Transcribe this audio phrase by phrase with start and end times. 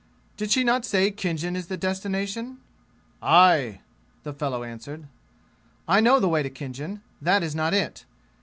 [0.35, 2.57] "Did she not say Khinjan is the destination?"'
[3.21, 3.81] "Aye!"
[4.23, 5.07] the fellow answered.
[5.87, 7.03] "I know the way to Khinjan.
[7.21, 8.05] That is not it.